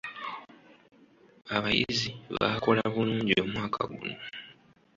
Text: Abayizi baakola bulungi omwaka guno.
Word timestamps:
Abayizi 1.55 2.09
baakola 2.35 2.83
bulungi 2.93 3.33
omwaka 3.43 3.81
guno. 3.91 4.15